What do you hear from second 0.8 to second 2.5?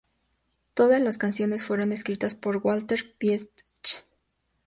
las canciones fueron escritas